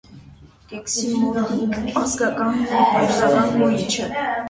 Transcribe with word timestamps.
Կեքսի 0.71 1.11
մոտիկ 1.25 2.01
ազգականն 2.03 2.67
է 2.67 2.83
ռուսական 2.97 3.59
կուլիչը։ 3.63 4.15